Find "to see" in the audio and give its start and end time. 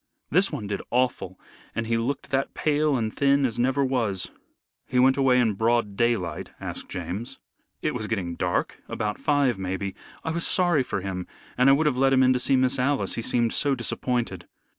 12.33-12.55